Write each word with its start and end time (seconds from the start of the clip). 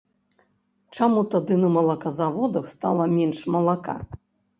Чаму 0.95 1.21
тады 1.33 1.57
на 1.63 1.69
малаказаводах 1.75 2.65
стала 2.73 3.07
менш 3.19 3.43
малака? 3.57 3.95